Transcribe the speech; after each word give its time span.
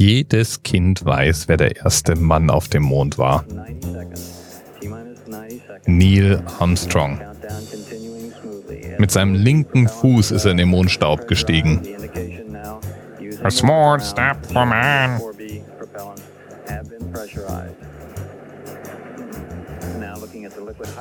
Jedes 0.00 0.62
Kind 0.62 1.04
weiß, 1.04 1.48
wer 1.48 1.56
der 1.56 1.74
erste 1.74 2.14
Mann 2.14 2.50
auf 2.50 2.68
dem 2.68 2.84
Mond 2.84 3.18
war. 3.18 3.44
Neil 5.86 6.40
Armstrong. 6.60 7.20
Mit 8.98 9.10
seinem 9.10 9.34
linken 9.34 9.88
Fuß 9.88 10.30
ist 10.30 10.44
er 10.44 10.52
in 10.52 10.58
den 10.58 10.68
Mondstaub 10.68 11.26
gestiegen. 11.26 11.82
A 13.42 13.50
small 13.50 14.00
step 14.00 14.46
for 14.46 14.64
man. 14.64 15.20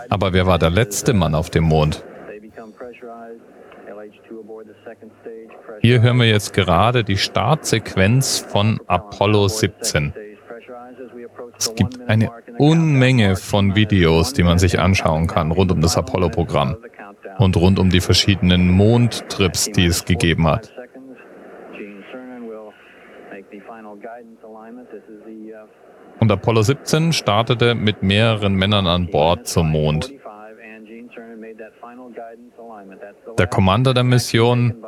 Aber 0.09 0.34
wer 0.34 0.48
war 0.48 0.57
der 0.57 0.71
letzte 0.71 1.14
Mann 1.14 1.36
auf 1.36 1.52
dem 1.52 1.66
Mond? 1.66 2.04
Hier 5.81 6.01
hören 6.01 6.17
wir 6.17 6.27
jetzt 6.27 6.54
gerade 6.54 7.03
die 7.03 7.17
Startsequenz 7.17 8.39
von 8.39 8.79
Apollo 8.87 9.47
17. 9.47 10.13
Es 11.57 11.73
gibt 11.75 12.00
eine 12.07 12.31
Unmenge 12.57 13.36
von 13.36 13.75
Videos, 13.75 14.33
die 14.33 14.43
man 14.43 14.59
sich 14.59 14.79
anschauen 14.79 15.27
kann 15.27 15.51
rund 15.51 15.71
um 15.71 15.81
das 15.81 15.97
Apollo-Programm 15.97 16.77
und 17.37 17.57
rund 17.57 17.79
um 17.79 17.89
die 17.89 18.01
verschiedenen 18.01 18.69
Mondtrips, 18.69 19.71
die 19.71 19.86
es 19.86 20.05
gegeben 20.05 20.47
hat. 20.47 20.71
Und 26.19 26.31
Apollo 26.31 26.61
17 26.64 27.14
startete 27.14 27.75
mit 27.75 28.01
mehreren 28.01 28.55
Männern 28.55 28.87
an 28.87 29.07
Bord 29.07 29.47
zum 29.47 29.71
Mond. 29.71 30.11
Der 33.38 33.47
Commander 33.47 33.94
der 33.94 34.03
Mission, 34.03 34.84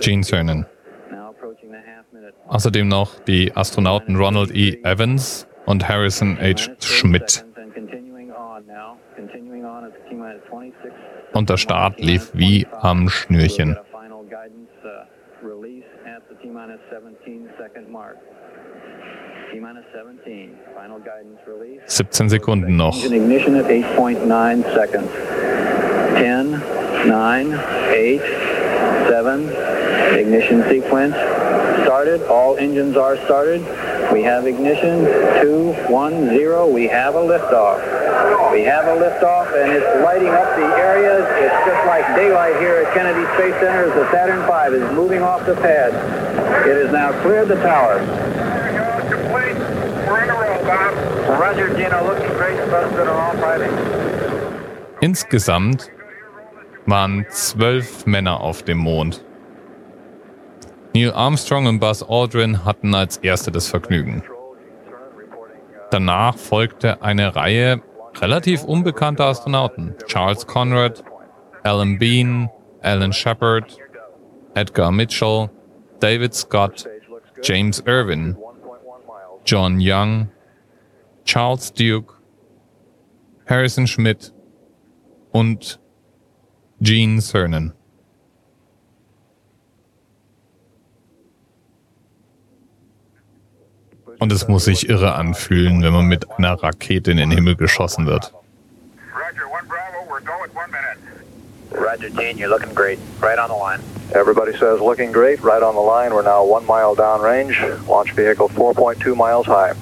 Gene 0.00 0.22
Cernan. 0.22 0.66
Außerdem 2.48 2.88
noch 2.88 3.18
die 3.20 3.54
Astronauten 3.54 4.16
Ronald 4.16 4.54
E. 4.54 4.80
Evans 4.82 5.46
und 5.66 5.88
Harrison 5.88 6.38
H. 6.38 6.74
Schmidt. 6.80 7.44
Und 11.32 11.50
der 11.50 11.56
Start 11.56 12.00
lief 12.00 12.30
wie 12.34 12.66
am 12.72 13.08
Schnürchen. 13.08 13.76
17 21.86 22.28
Sekunden 22.30 22.76
noch. 22.76 22.94
10, 26.16 26.62
9, 27.06 27.60
8, 27.92 28.20
7, 29.08 29.50
ignition 30.18 30.64
sequence 30.68 31.14
started. 31.84 32.22
All 32.28 32.56
engines 32.56 32.96
are 32.96 33.16
started. 33.24 33.60
We 34.12 34.22
have 34.22 34.46
ignition, 34.46 35.04
2, 35.40 35.72
1, 35.88 36.28
0. 36.30 36.66
We 36.68 36.86
have 36.88 37.14
a 37.14 37.20
liftoff. 37.20 37.80
We 38.52 38.62
have 38.62 38.86
a 38.86 38.96
liftoff, 38.96 39.52
and 39.56 39.72
it's 39.72 39.86
lighting 40.04 40.28
up 40.28 40.48
the 40.56 40.68
areas. 40.76 41.24
It's 41.40 41.66
just 41.66 41.86
like 41.86 42.04
daylight 42.14 42.56
here 42.60 42.84
at 42.84 42.92
Kennedy 42.94 43.24
Space 43.34 43.54
Center 43.60 43.88
as 43.88 43.94
the 43.94 44.10
Saturn 44.12 44.44
V 44.46 44.76
is 44.76 44.92
moving 44.94 45.22
off 45.22 45.44
the 45.46 45.54
pad. 45.56 45.92
It 46.66 46.76
has 46.84 46.92
now 46.92 47.12
cleared 47.22 47.48
the 47.48 47.56
tower. 47.56 48.00
Insgesamt 55.00 55.90
waren 56.86 57.26
zwölf 57.30 58.06
Männer 58.06 58.40
auf 58.40 58.62
dem 58.62 58.78
Mond. 58.78 59.24
Neil 60.94 61.12
Armstrong 61.12 61.66
und 61.66 61.80
Buzz 61.80 62.04
Aldrin 62.06 62.64
hatten 62.64 62.94
als 62.94 63.16
erste 63.18 63.50
das 63.50 63.68
Vergnügen. 63.68 64.22
Danach 65.90 66.36
folgte 66.36 67.02
eine 67.02 67.34
Reihe 67.34 67.82
relativ 68.20 68.64
unbekannter 68.64 69.26
Astronauten. 69.26 69.94
Charles 70.06 70.46
Conrad, 70.46 71.02
Alan 71.62 71.98
Bean, 71.98 72.50
Alan 72.82 73.12
Shepard, 73.12 73.76
Edgar 74.54 74.92
Mitchell, 74.92 75.50
David 76.00 76.34
Scott, 76.34 76.86
James 77.42 77.82
Irwin, 77.86 78.36
John 79.44 79.78
Young, 79.80 80.28
Charles 81.24 81.72
Duke, 81.72 82.14
Harrison 83.46 83.86
Schmidt 83.86 84.32
und 85.32 85.80
Gene 86.80 87.20
Cernan. 87.20 87.72
Und 94.18 94.30
es 94.30 94.46
muss 94.46 94.66
sich 94.66 94.88
irre 94.88 95.14
anfühlen, 95.14 95.82
wenn 95.82 95.92
man 95.92 96.06
mit 96.06 96.30
einer 96.30 96.54
Rakete 96.54 97.10
in 97.10 97.16
den 97.16 97.32
Himmel 97.32 97.56
geschossen 97.56 98.06
wird. 98.06 98.32
Roger, 101.74 102.10
Gene, 102.10 102.38
you're 102.38 102.48
looking 102.48 102.74
great. 102.74 102.98
Right 103.20 103.38
on 103.38 103.48
the 103.48 103.56
line. 103.56 103.80
Everybody 104.14 104.52
says 104.58 104.78
looking 104.78 105.10
great. 105.10 105.40
Right 105.40 105.62
on 105.62 105.74
the 105.74 105.80
line. 105.80 106.12
We're 106.12 106.22
now 106.22 106.44
one 106.44 106.66
mile 106.66 106.94
downrange. 106.94 107.86
Launch 107.88 108.12
vehicle 108.12 108.50
4.2 108.50 109.16
miles 109.16 109.46
high. 109.46 109.72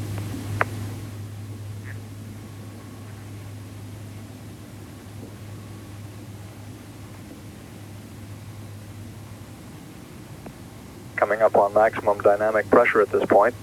Coming 11.16 11.42
up 11.42 11.56
on 11.56 11.74
maximum 11.74 12.20
dynamic 12.20 12.70
pressure 12.70 13.00
at 13.00 13.10
this 13.10 13.24
point. 13.26 13.54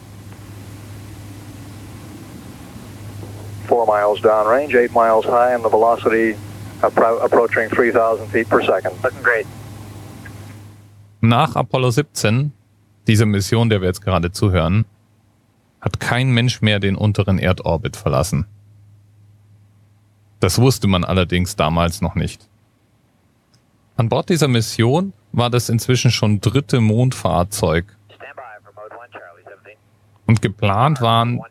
Four 3.67 3.85
miles 3.85 4.19
downrange, 4.19 4.75
eight 4.75 4.91
miles 4.91 5.25
high, 5.25 5.53
and 5.53 5.63
the 5.63 5.69
velocity 5.69 6.37
appro 6.81 7.23
approaching 7.23 7.69
3,000 7.69 8.27
feet 8.27 8.49
per 8.49 8.61
second. 8.63 9.01
Looking 9.01 9.23
great. 9.23 9.47
Nach 11.21 11.55
Apollo 11.55 11.91
17, 11.91 12.53
dieser 13.07 13.25
Mission, 13.25 13.69
der 13.69 13.81
wir 13.81 13.87
jetzt 13.87 14.01
gerade 14.01 14.31
zuhören, 14.31 14.85
hat 15.81 15.99
kein 15.99 16.31
Mensch 16.31 16.61
mehr 16.61 16.79
den 16.79 16.95
unteren 16.95 17.39
Erdorbit 17.39 17.95
verlassen. 17.95 18.45
Das 20.39 20.59
wusste 20.59 20.87
man 20.87 21.03
allerdings 21.03 21.55
damals 21.55 22.01
noch 22.01 22.13
nicht. 22.13 22.47
An 23.95 24.09
Bord 24.09 24.29
dieser 24.29 24.47
Mission 24.47 25.13
war 25.31 25.49
das 25.49 25.69
inzwischen 25.69 26.11
schon 26.11 26.39
dritte 26.39 26.81
Mondfahrzeug. 26.81 27.85
Und 30.27 30.41
geplant 30.41 31.01
waren 31.01 31.41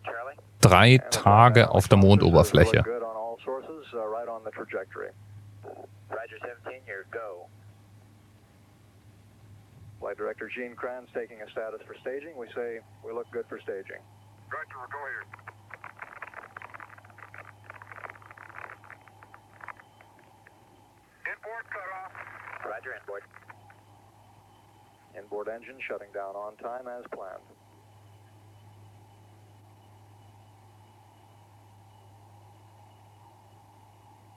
drei 0.61 0.99
Tage 1.11 1.71
auf 1.71 1.89
der 1.89 1.99
Mondoberfläche. 1.99 2.85
Director 10.17 10.49
Gene 10.49 10.75
Kranz 10.75 11.09
taking 11.13 11.43
a 11.43 11.51
status 11.53 11.81
for 11.87 11.95
staging. 12.01 12.37
We 12.37 12.49
say 12.57 12.81
we 13.05 13.13
look 13.13 13.31
good 13.31 13.45
for 13.49 13.61
staging. 13.61 14.01
Director, 14.49 14.81
go 14.89 15.01
here. 15.13 15.25
Inboard 21.29 21.67
cutoff. 21.69 22.13
Roger, 22.65 22.97
inboard. 22.97 23.23
Inboard 25.19 25.49
engine 25.49 25.77
shutting 25.87 26.09
down 26.15 26.33
on 26.35 26.57
time 26.57 26.89
as 26.89 27.05
planned. 27.13 27.45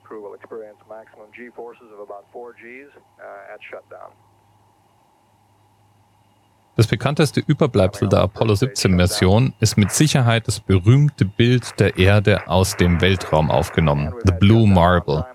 Crew 0.04 0.22
will 0.22 0.34
experience 0.34 0.78
maximum 0.90 1.30
G 1.34 1.48
forces 1.54 1.86
of 1.92 2.00
about 2.00 2.26
4 2.32 2.52
Gs 2.52 2.90
uh, 3.22 3.54
at 3.54 3.60
shutdown. 3.70 4.10
Das 6.80 6.86
bekannteste 6.86 7.40
Überbleibsel 7.46 8.08
der 8.08 8.20
Apollo 8.20 8.54
17 8.54 8.92
Mission 8.92 9.52
ist 9.60 9.76
mit 9.76 9.90
Sicherheit 9.92 10.48
das 10.48 10.60
berühmte 10.60 11.26
Bild 11.26 11.78
der 11.78 11.98
Erde 11.98 12.48
aus 12.48 12.74
dem 12.74 13.02
Weltraum 13.02 13.50
aufgenommen, 13.50 14.14
The 14.24 14.32
Blue 14.32 14.66
Marble. 14.66 15.26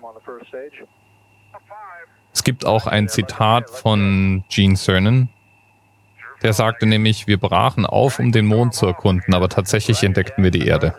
Es 2.32 2.42
gibt 2.42 2.66
auch 2.66 2.88
ein 2.88 3.08
Zitat 3.08 3.70
von 3.70 4.42
Gene 4.48 4.74
Cernan, 4.74 5.28
der 6.42 6.52
sagte 6.52 6.84
nämlich, 6.84 7.28
wir 7.28 7.38
brachen 7.38 7.86
auf, 7.86 8.18
um 8.18 8.32
den 8.32 8.46
Mond 8.46 8.74
zu 8.74 8.86
erkunden, 8.86 9.32
aber 9.32 9.48
tatsächlich 9.48 10.02
entdeckten 10.02 10.42
wir 10.42 10.50
die 10.50 10.66
Erde. 10.66 10.96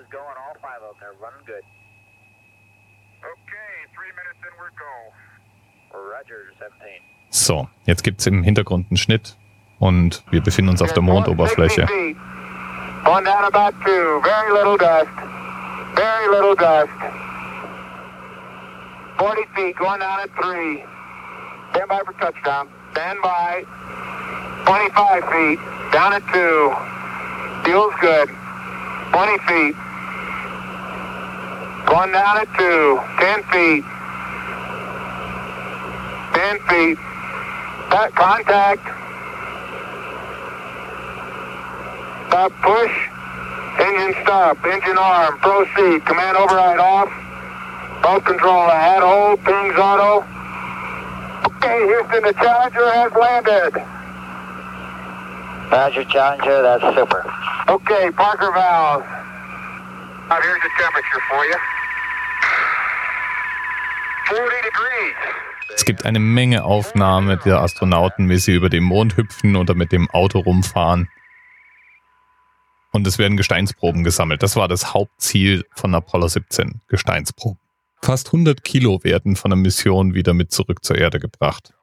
So, 7.31 7.67
jetzt 7.85 8.05
gibt 8.05 8.21
es 8.21 8.27
im 8.27 8.43
Hintergrund 8.43 8.89
einen 8.89 8.95
Schnitt 8.95 9.35
und 9.79 10.23
wir 10.31 10.41
befinden 10.41 10.71
uns 10.71 10.81
auf 10.81 10.93
der 10.93 11.03
Mondoberfläche. 11.03 11.85
Going 13.03 13.23
down 13.23 13.45
about 13.45 13.73
two, 13.85 14.21
very 14.21 14.51
little 14.51 14.77
dust, 14.77 15.07
very 15.95 16.27
little 16.29 16.55
dust. 16.55 16.91
40 19.17 19.43
feet, 19.55 19.75
going 19.77 19.99
down 19.99 20.19
at 20.19 20.29
three. 20.41 20.83
Stand 21.71 21.89
by 21.89 22.01
for 22.05 22.13
touchdown. 22.13 22.67
Stand 22.91 23.21
by. 23.21 23.65
25 24.65 25.23
feet, 25.31 25.59
down 25.93 26.13
at 26.13 26.23
two. 26.33 26.75
Feels 27.63 27.93
good. 28.01 28.29
20 29.11 29.37
feet. 29.47 29.75
Going 31.87 32.11
down 32.11 32.37
at 32.37 32.47
two. 32.57 32.99
10 33.19 33.43
feet. 33.51 33.83
10 36.33 36.59
feet. 36.67 36.97
Contact. 37.89 38.96
Stop 42.37 42.53
push. 42.61 42.95
Engine 43.81 44.13
stop. 44.21 44.63
Engine 44.63 44.95
arm. 44.95 45.39
Proceed. 45.39 46.05
Command 46.05 46.37
override 46.37 46.77
off. 46.77 47.09
Boat 48.03 48.25
control 48.25 48.69
at 48.69 49.01
hold. 49.01 49.43
Pings 49.43 49.73
auto. 49.73 50.23
Okay, 51.47 51.79
Houston, 51.87 52.21
the 52.21 52.33
Challenger 52.33 52.91
has 52.93 53.11
landed. 53.17 53.81
Roger, 55.71 56.03
Challenger, 56.03 56.61
that's 56.61 56.95
super. 56.95 57.25
Okay, 57.69 58.11
Parker 58.11 58.51
valves. 58.51 59.07
Now 60.29 60.39
here's 60.39 60.61
the 60.61 60.69
temperature 60.77 61.21
for 61.31 61.43
you. 61.43 61.57
40 64.27 64.61
degrees. 64.61 65.15
Es 65.75 65.85
gibt 65.85 66.05
eine 66.05 66.19
Menge 66.19 66.65
Aufnahmen 66.65 67.39
der 67.43 67.61
Astronauten, 67.61 68.29
wie 68.29 68.37
sie 68.37 68.53
über 68.53 68.69
den 68.69 68.83
Mond 68.83 69.17
hüpfen 69.17 69.55
oder 69.55 69.73
mit 69.73 69.91
dem 69.91 70.07
Auto 70.11 70.37
rumfahren. 70.37 71.09
Und 72.97 73.05
es 73.05 73.19
werden 73.19 73.37
Gesteinsproben 73.37 74.03
gesammelt. 74.03 74.41
Das 74.41 74.55
war 74.55 74.67
das 74.67 74.95
Hauptziel 74.95 75.63
von 75.75 75.93
Apollo 75.93 76.29
17, 76.29 76.81
Gesteinsproben. 76.87 77.59
Fast 78.01 78.29
100 78.29 78.63
Kilo 78.63 79.03
werden 79.03 79.35
von 79.35 79.51
der 79.51 79.55
Mission 79.55 80.15
wieder 80.15 80.33
mit 80.33 80.51
zurück 80.51 80.83
zur 80.83 80.97
Erde 80.97 81.19
gebracht. 81.19 81.75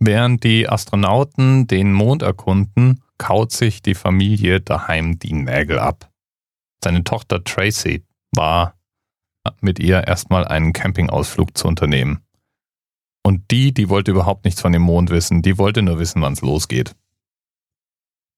Während 0.00 0.42
die 0.42 0.68
Astronauten 0.68 1.68
den 1.68 1.92
Mond 1.92 2.22
erkunden, 2.22 3.00
kaut 3.16 3.52
sich 3.52 3.80
die 3.80 3.94
Familie 3.94 4.60
daheim 4.60 5.20
die 5.20 5.34
Nägel 5.34 5.78
ab. 5.78 6.10
Seine 6.82 7.04
Tochter 7.04 7.44
Tracy 7.44 8.04
war 8.32 8.74
mit 9.60 9.78
ihr 9.78 10.04
erstmal 10.04 10.44
einen 10.48 10.72
Campingausflug 10.72 11.56
zu 11.56 11.68
unternehmen. 11.68 12.24
Und 13.22 13.52
die, 13.52 13.72
die 13.72 13.88
wollte 13.88 14.10
überhaupt 14.10 14.44
nichts 14.44 14.60
von 14.60 14.72
dem 14.72 14.82
Mond 14.82 15.10
wissen, 15.10 15.42
die 15.42 15.58
wollte 15.58 15.82
nur 15.82 16.00
wissen, 16.00 16.20
wann 16.22 16.32
es 16.32 16.40
losgeht. 16.40 16.96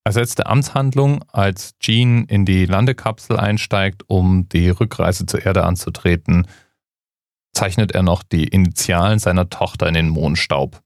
Als 0.08 0.16
letzte 0.16 0.46
Amtshandlung, 0.46 1.22
als 1.32 1.74
Gene 1.80 2.24
in 2.28 2.46
die 2.46 2.64
Landekapsel 2.64 3.36
einsteigt, 3.36 4.04
um 4.06 4.48
die 4.48 4.70
Rückreise 4.70 5.26
zur 5.26 5.44
Erde 5.44 5.64
anzutreten, 5.64 6.46
zeichnet 7.52 7.92
er 7.92 8.02
noch 8.02 8.22
die 8.22 8.44
Initialen 8.44 9.18
seiner 9.18 9.50
Tochter 9.50 9.86
in 9.86 9.92
den 9.92 10.08
Mondstaub. 10.08 10.82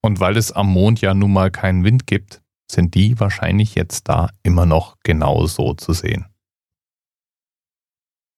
Und 0.00 0.18
weil 0.18 0.36
es 0.36 0.50
am 0.50 0.72
Mond 0.72 1.00
ja 1.00 1.14
nun 1.14 1.32
mal 1.32 1.52
keinen 1.52 1.84
Wind 1.84 2.08
gibt, 2.08 2.42
sind 2.68 2.96
die 2.96 3.20
wahrscheinlich 3.20 3.76
jetzt 3.76 4.08
da 4.08 4.30
immer 4.42 4.66
noch 4.66 4.96
genau 5.04 5.46
so 5.46 5.74
zu 5.74 5.92
sehen. 5.92 6.26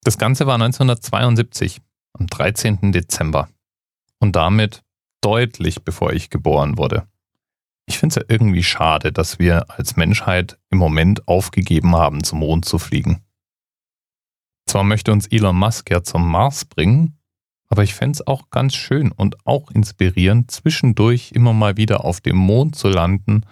Das 0.02 0.18
Ganze 0.18 0.46
war 0.46 0.56
1972, 0.56 1.80
am 2.12 2.26
13. 2.26 2.92
Dezember. 2.92 3.48
Und 4.18 4.36
damit 4.36 4.82
deutlich 5.22 5.82
bevor 5.82 6.12
ich 6.12 6.28
geboren 6.28 6.76
wurde. 6.76 7.08
Ich 7.86 7.98
finde 7.98 8.14
es 8.14 8.16
ja 8.16 8.34
irgendwie 8.34 8.62
schade, 8.62 9.12
dass 9.12 9.38
wir 9.38 9.70
als 9.70 9.96
Menschheit 9.96 10.58
im 10.70 10.78
Moment 10.78 11.28
aufgegeben 11.28 11.94
haben, 11.96 12.24
zum 12.24 12.40
Mond 12.40 12.64
zu 12.64 12.78
fliegen. 12.78 13.24
Zwar 14.66 14.84
möchte 14.84 15.12
uns 15.12 15.26
Elon 15.26 15.56
Musk 15.56 15.90
ja 15.90 16.02
zum 16.02 16.30
Mars 16.30 16.64
bringen, 16.64 17.18
aber 17.68 17.82
ich 17.82 17.94
fände 17.94 18.12
es 18.12 18.26
auch 18.26 18.50
ganz 18.50 18.74
schön 18.74 19.12
und 19.12 19.46
auch 19.46 19.70
inspirierend, 19.70 20.50
zwischendurch 20.50 21.32
immer 21.32 21.52
mal 21.52 21.76
wieder 21.76 22.04
auf 22.04 22.20
dem 22.20 22.36
Mond 22.36 22.76
zu 22.76 22.88
landen. 22.88 23.44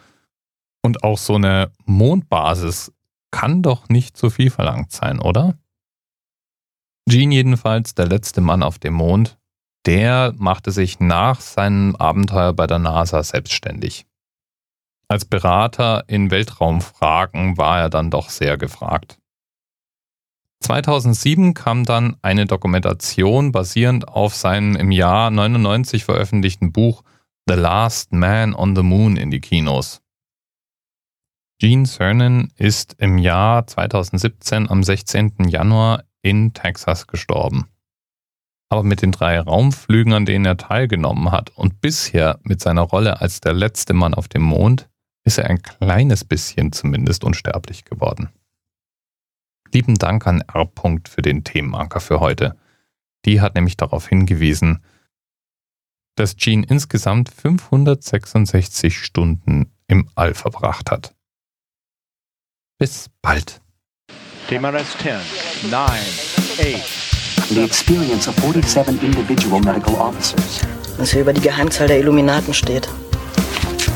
Und 0.82 1.04
auch 1.04 1.18
so 1.18 1.36
eine 1.36 1.70
Mondbasis 1.84 2.92
kann 3.30 3.62
doch 3.62 3.88
nicht 3.88 4.16
zu 4.16 4.30
viel 4.30 4.50
verlangt 4.50 4.92
sein, 4.92 5.20
oder? 5.20 5.58
Gene 7.08 7.34
jedenfalls, 7.34 7.94
der 7.94 8.06
letzte 8.06 8.40
Mann 8.40 8.62
auf 8.62 8.78
dem 8.78 8.94
Mond, 8.94 9.38
der 9.86 10.32
machte 10.36 10.70
sich 10.70 11.00
nach 11.00 11.40
seinem 11.40 11.96
Abenteuer 11.96 12.52
bei 12.52 12.66
der 12.66 12.78
NASA 12.78 13.22
selbstständig. 13.22 14.06
Als 15.12 15.26
Berater 15.26 16.04
in 16.06 16.30
Weltraumfragen 16.30 17.58
war 17.58 17.80
er 17.80 17.90
dann 17.90 18.10
doch 18.10 18.30
sehr 18.30 18.56
gefragt. 18.56 19.18
2007 20.60 21.52
kam 21.52 21.84
dann 21.84 22.16
eine 22.22 22.46
Dokumentation 22.46 23.52
basierend 23.52 24.08
auf 24.08 24.34
seinem 24.34 24.74
im 24.74 24.90
Jahr 24.90 25.30
99 25.30 26.06
veröffentlichten 26.06 26.72
Buch 26.72 27.02
The 27.46 27.56
Last 27.56 28.14
Man 28.14 28.54
on 28.54 28.74
the 28.74 28.82
Moon 28.82 29.18
in 29.18 29.30
die 29.30 29.42
Kinos. 29.42 30.00
Gene 31.60 31.84
Cernan 31.84 32.50
ist 32.56 32.94
im 32.96 33.18
Jahr 33.18 33.66
2017 33.66 34.70
am 34.70 34.82
16. 34.82 35.46
Januar 35.46 36.04
in 36.22 36.54
Texas 36.54 37.06
gestorben. 37.06 37.68
Aber 38.70 38.82
mit 38.82 39.02
den 39.02 39.12
drei 39.12 39.38
Raumflügen, 39.38 40.14
an 40.14 40.24
denen 40.24 40.46
er 40.46 40.56
teilgenommen 40.56 41.32
hat 41.32 41.50
und 41.50 41.82
bisher 41.82 42.40
mit 42.44 42.62
seiner 42.62 42.80
Rolle 42.80 43.20
als 43.20 43.42
der 43.42 43.52
letzte 43.52 43.92
Mann 43.92 44.14
auf 44.14 44.28
dem 44.28 44.40
Mond, 44.40 44.88
ist 45.24 45.38
er 45.38 45.48
ein 45.48 45.62
kleines 45.62 46.24
bisschen 46.24 46.72
zumindest 46.72 47.24
unsterblich 47.24 47.84
geworden. 47.84 48.30
Lieben 49.72 49.94
Dank 49.94 50.26
an 50.26 50.42
R. 50.52 50.70
für 51.08 51.22
den 51.22 51.44
Themenanker 51.44 52.00
für 52.00 52.20
heute. 52.20 52.56
Die 53.24 53.40
hat 53.40 53.54
nämlich 53.54 53.76
darauf 53.76 54.08
hingewiesen, 54.08 54.82
dass 56.16 56.36
Gene 56.36 56.66
insgesamt 56.68 57.30
566 57.30 58.98
Stunden 58.98 59.72
im 59.86 60.08
All 60.14 60.34
verbracht 60.34 60.90
hat. 60.90 61.14
Bis 62.78 63.08
bald. 63.22 63.60
TMRS 64.48 64.98
10, 64.98 65.70
9, 65.70 65.80
8. 65.80 67.48
The 67.48 67.62
experience 67.62 68.28
of 68.28 68.34
47 68.36 69.02
individual 69.02 69.60
medical 69.60 69.94
officers. 69.94 70.60
Was 70.98 71.12
hier 71.12 71.22
über 71.22 71.32
die 71.32 71.40
Geheimzahl 71.40 71.86
der 71.86 71.98
Illuminaten 72.00 72.52
steht. 72.52 72.88